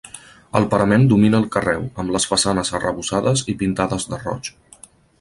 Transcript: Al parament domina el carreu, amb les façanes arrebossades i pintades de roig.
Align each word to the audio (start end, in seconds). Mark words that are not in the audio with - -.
Al 0.59 0.63
parament 0.71 1.05
domina 1.11 1.41
el 1.41 1.45
carreu, 1.57 1.85
amb 2.05 2.15
les 2.17 2.27
façanes 2.33 2.75
arrebossades 2.81 3.47
i 3.55 3.59
pintades 3.63 4.13
de 4.15 4.25
roig. 4.27 4.55